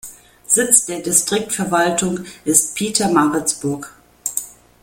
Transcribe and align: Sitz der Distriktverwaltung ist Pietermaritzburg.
Sitz 0.47 0.87
der 0.87 0.97
Distriktverwaltung 1.01 2.21
ist 2.43 2.73
Pietermaritzburg. 2.73 3.93